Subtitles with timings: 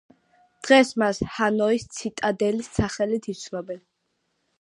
[0.67, 3.83] დღეს მას ჰანოის ციტადელის სახელით იცნობენ.